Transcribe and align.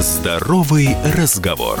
Здоровый 0.00 0.94
разговор. 1.14 1.78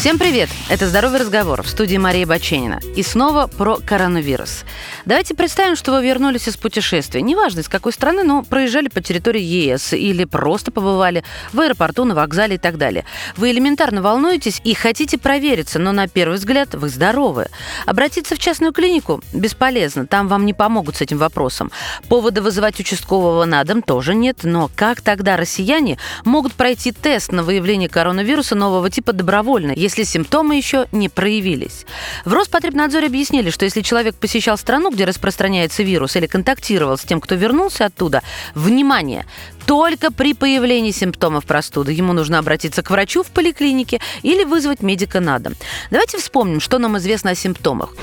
Всем 0.00 0.18
привет! 0.18 0.48
Это 0.70 0.88
«Здоровый 0.88 1.20
разговор» 1.20 1.62
в 1.62 1.68
студии 1.68 1.98
Мария 1.98 2.26
Баченина. 2.26 2.80
И 2.96 3.02
снова 3.02 3.48
про 3.48 3.76
коронавирус. 3.76 4.64
Давайте 5.04 5.34
представим, 5.34 5.76
что 5.76 5.92
вы 5.92 6.02
вернулись 6.02 6.48
из 6.48 6.56
путешествия. 6.56 7.20
Неважно, 7.20 7.60
из 7.60 7.68
какой 7.68 7.92
страны, 7.92 8.22
но 8.22 8.42
проезжали 8.42 8.88
по 8.88 9.02
территории 9.02 9.42
ЕС 9.42 9.92
или 9.92 10.24
просто 10.24 10.70
побывали 10.70 11.22
в 11.52 11.60
аэропорту, 11.60 12.06
на 12.06 12.14
вокзале 12.14 12.54
и 12.54 12.58
так 12.58 12.78
далее. 12.78 13.04
Вы 13.36 13.50
элементарно 13.50 14.00
волнуетесь 14.00 14.62
и 14.64 14.72
хотите 14.72 15.18
провериться, 15.18 15.78
но 15.78 15.92
на 15.92 16.08
первый 16.08 16.38
взгляд 16.38 16.74
вы 16.74 16.88
здоровы. 16.88 17.48
Обратиться 17.84 18.36
в 18.36 18.38
частную 18.38 18.72
клинику 18.72 19.22
бесполезно, 19.34 20.06
там 20.06 20.28
вам 20.28 20.46
не 20.46 20.54
помогут 20.54 20.96
с 20.96 21.02
этим 21.02 21.18
вопросом. 21.18 21.70
Повода 22.08 22.40
вызывать 22.40 22.80
участкового 22.80 23.44
на 23.44 23.62
дом 23.64 23.82
тоже 23.82 24.14
нет, 24.14 24.44
но 24.44 24.70
как 24.74 25.02
тогда 25.02 25.36
россияне 25.36 25.98
могут 26.24 26.54
пройти 26.54 26.90
тест 26.90 27.32
на 27.32 27.42
выявление 27.42 27.90
коронавируса 27.90 28.54
нового 28.54 28.88
типа 28.88 29.12
добровольно, 29.12 29.72
если 29.72 29.89
симптомы 30.04 30.56
еще 30.56 30.86
не 30.92 31.08
проявились. 31.08 31.86
В 32.24 32.32
Роспотребнадзоре 32.32 33.06
объяснили, 33.06 33.50
что 33.50 33.64
если 33.64 33.82
человек 33.82 34.14
посещал 34.16 34.56
страну, 34.58 34.90
где 34.90 35.04
распространяется 35.04 35.82
вирус, 35.82 36.16
или 36.16 36.26
контактировал 36.26 36.96
с 36.96 37.02
тем, 37.02 37.20
кто 37.20 37.34
вернулся 37.34 37.86
оттуда, 37.86 38.22
внимание, 38.54 39.26
только 39.66 40.10
при 40.10 40.34
появлении 40.34 40.90
симптомов 40.90 41.44
простуды 41.44 41.92
ему 41.92 42.12
нужно 42.12 42.38
обратиться 42.38 42.82
к 42.82 42.90
врачу 42.90 43.22
в 43.22 43.28
поликлинике 43.28 44.00
или 44.22 44.44
вызвать 44.44 44.82
медика 44.82 45.20
на 45.20 45.38
дом. 45.38 45.54
Давайте 45.90 46.18
вспомним, 46.18 46.60
что 46.60 46.78
нам 46.78 46.98
известно 46.98 47.30
о 47.30 47.34
симптомах. 47.34 47.94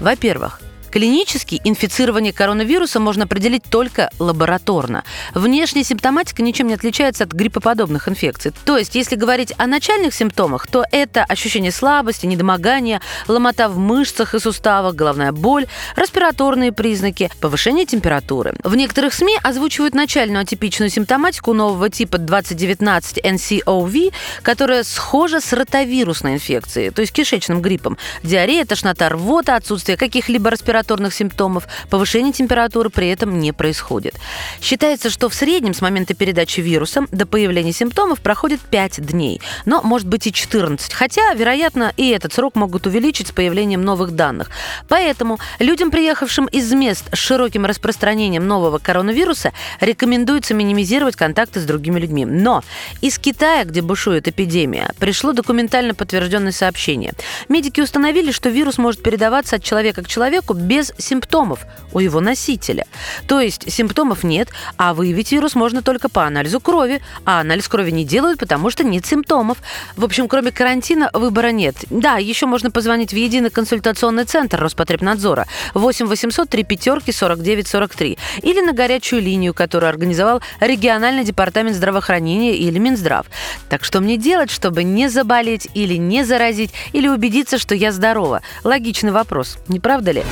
Во-первых, 0.00 0.60
Клинически 0.94 1.60
инфицирование 1.64 2.32
коронавирусом 2.32 3.02
можно 3.02 3.24
определить 3.24 3.64
только 3.64 4.10
лабораторно. 4.20 5.02
Внешняя 5.34 5.82
симптоматика 5.82 6.40
ничем 6.40 6.68
не 6.68 6.74
отличается 6.74 7.24
от 7.24 7.32
гриппоподобных 7.32 8.08
инфекций. 8.08 8.52
То 8.64 8.78
есть, 8.78 8.94
если 8.94 9.16
говорить 9.16 9.52
о 9.58 9.66
начальных 9.66 10.14
симптомах, 10.14 10.68
то 10.68 10.84
это 10.92 11.24
ощущение 11.24 11.72
слабости, 11.72 12.26
недомогания, 12.26 13.00
ломота 13.26 13.68
в 13.68 13.76
мышцах 13.76 14.36
и 14.36 14.38
суставах, 14.38 14.94
головная 14.94 15.32
боль, 15.32 15.66
респираторные 15.96 16.70
признаки, 16.70 17.28
повышение 17.40 17.86
температуры. 17.86 18.54
В 18.62 18.76
некоторых 18.76 19.14
СМИ 19.14 19.36
озвучивают 19.42 19.96
начальную 19.96 20.42
атипичную 20.42 20.90
симптоматику 20.90 21.54
нового 21.54 21.90
типа 21.90 22.18
2019 22.18 23.18
NCOV, 23.18 24.12
которая 24.42 24.84
схожа 24.84 25.40
с 25.40 25.52
ротавирусной 25.52 26.34
инфекцией, 26.34 26.90
то 26.90 27.00
есть 27.00 27.12
кишечным 27.12 27.60
гриппом. 27.60 27.98
Диарея, 28.22 28.64
тошнота, 28.64 29.08
рвота, 29.08 29.56
отсутствие 29.56 29.98
каких-либо 29.98 30.50
респираторных 30.50 30.83
респираторных 30.84 31.14
симптомов, 31.14 31.66
повышение 31.88 32.32
температуры 32.32 32.90
при 32.90 33.08
этом 33.08 33.38
не 33.38 33.52
происходит. 33.52 34.14
Считается, 34.60 35.10
что 35.10 35.28
в 35.28 35.34
среднем 35.34 35.74
с 35.74 35.80
момента 35.80 36.14
передачи 36.14 36.60
вирусом 36.60 37.08
до 37.10 37.26
появления 37.26 37.72
симптомов 37.72 38.20
проходит 38.20 38.60
5 38.60 39.06
дней, 39.06 39.40
но 39.64 39.80
может 39.82 40.06
быть 40.06 40.26
и 40.26 40.32
14, 40.32 40.92
хотя, 40.92 41.32
вероятно, 41.34 41.92
и 41.96 42.10
этот 42.10 42.32
срок 42.32 42.54
могут 42.54 42.86
увеличить 42.86 43.28
с 43.28 43.32
появлением 43.32 43.82
новых 43.82 44.12
данных. 44.12 44.50
Поэтому 44.88 45.38
людям, 45.58 45.90
приехавшим 45.90 46.46
из 46.46 46.70
мест 46.72 47.04
с 47.12 47.18
широким 47.18 47.64
распространением 47.64 48.46
нового 48.46 48.78
коронавируса, 48.78 49.52
рекомендуется 49.80 50.54
минимизировать 50.54 51.16
контакты 51.16 51.60
с 51.60 51.64
другими 51.64 51.98
людьми. 51.98 52.26
Но 52.26 52.62
из 53.00 53.18
Китая, 53.18 53.64
где 53.64 53.80
бушует 53.80 54.28
эпидемия, 54.28 54.90
пришло 54.98 55.32
документально 55.32 55.94
подтвержденное 55.94 56.52
сообщение. 56.52 57.14
Медики 57.48 57.80
установили, 57.80 58.32
что 58.32 58.50
вирус 58.50 58.78
может 58.78 59.02
передаваться 59.02 59.56
от 59.56 59.64
человека 59.64 60.02
к 60.02 60.08
человеку 60.08 60.54
без 60.54 60.73
без 60.74 60.92
симптомов 60.98 61.60
у 61.92 62.00
его 62.00 62.20
носителя. 62.20 62.84
То 63.28 63.40
есть 63.40 63.70
симптомов 63.70 64.24
нет, 64.24 64.48
а 64.76 64.92
выявить 64.92 65.30
вирус 65.30 65.54
можно 65.54 65.82
только 65.82 66.08
по 66.08 66.24
анализу 66.24 66.58
крови, 66.58 67.00
а 67.24 67.40
анализ 67.40 67.68
крови 67.68 67.92
не 67.92 68.04
делают, 68.04 68.40
потому 68.40 68.70
что 68.70 68.82
нет 68.82 69.06
симптомов. 69.06 69.58
В 69.96 70.04
общем, 70.04 70.26
кроме 70.26 70.50
карантина 70.50 71.10
выбора 71.12 71.52
нет. 71.52 71.76
Да, 71.90 72.16
еще 72.16 72.46
можно 72.46 72.72
позвонить 72.72 73.12
в 73.12 73.16
единый 73.16 73.50
консультационный 73.50 74.24
центр 74.24 74.60
Роспотребнадзора 74.60 75.46
8 75.74 76.06
800 76.06 76.50
3 76.50 76.64
пятерки 76.64 77.12
49 77.12 77.68
43 77.68 78.18
или 78.42 78.60
на 78.60 78.72
горячую 78.72 79.22
линию, 79.22 79.54
которую 79.54 79.90
организовал 79.90 80.42
региональный 80.58 81.22
департамент 81.22 81.76
здравоохранения 81.76 82.56
или 82.56 82.80
Минздрав. 82.80 83.26
Так 83.68 83.84
что 83.84 84.00
мне 84.00 84.16
делать, 84.16 84.50
чтобы 84.50 84.82
не 84.82 85.08
заболеть 85.08 85.68
или 85.74 85.94
не 85.94 86.24
заразить, 86.24 86.72
или 86.92 87.06
убедиться, 87.06 87.58
что 87.58 87.76
я 87.76 87.92
здорова? 87.92 88.42
Логичный 88.64 89.12
вопрос, 89.12 89.58
не 89.68 89.78
правда 89.78 90.10
ли? 90.10 90.24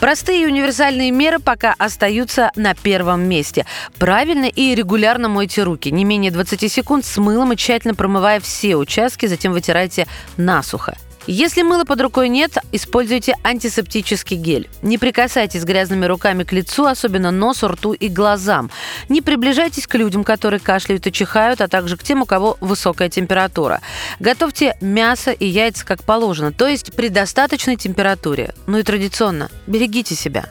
Простые 0.00 0.42
и 0.42 0.46
универсальные 0.46 1.10
меры 1.10 1.38
пока 1.38 1.74
остаются 1.78 2.50
на 2.56 2.74
первом 2.74 3.22
месте. 3.22 3.64
Правильно 3.98 4.46
и 4.46 4.74
регулярно 4.74 5.28
мойте 5.28 5.62
руки. 5.62 5.90
Не 5.90 6.04
менее 6.04 6.30
20 6.30 6.70
секунд 6.70 7.04
с 7.04 7.16
мылом 7.18 7.52
и 7.52 7.56
тщательно 7.56 7.94
промывая 7.94 8.40
все 8.40 8.76
участки, 8.76 9.26
затем 9.26 9.52
вытирайте 9.52 10.06
насухо. 10.36 10.96
Если 11.26 11.62
мыла 11.62 11.84
под 11.84 12.00
рукой 12.02 12.28
нет, 12.28 12.58
используйте 12.70 13.34
антисептический 13.42 14.36
гель. 14.36 14.68
Не 14.82 14.98
прикасайтесь 14.98 15.64
грязными 15.64 16.04
руками 16.04 16.44
к 16.44 16.52
лицу, 16.52 16.84
особенно 16.84 17.30
носу, 17.30 17.68
рту 17.68 17.94
и 17.94 18.08
глазам. 18.08 18.70
Не 19.08 19.22
приближайтесь 19.22 19.86
к 19.86 19.94
людям, 19.94 20.22
которые 20.22 20.60
кашляют 20.60 21.06
и 21.06 21.12
чихают, 21.12 21.62
а 21.62 21.68
также 21.68 21.96
к 21.96 22.02
тем, 22.02 22.22
у 22.22 22.26
кого 22.26 22.58
высокая 22.60 23.08
температура. 23.08 23.80
Готовьте 24.20 24.76
мясо 24.82 25.30
и 25.30 25.46
яйца 25.46 25.86
как 25.86 26.04
положено, 26.04 26.52
то 26.52 26.66
есть 26.66 26.94
при 26.94 27.08
достаточной 27.08 27.76
температуре. 27.76 28.54
Ну 28.66 28.78
и 28.78 28.82
традиционно, 28.82 29.50
берегите 29.66 30.14
себя. 30.14 30.44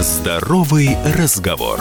Здоровый 0.00 0.96
разговор. 1.16 1.80